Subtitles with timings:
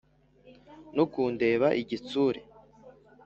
[0.95, 2.39] no kundeba igitsure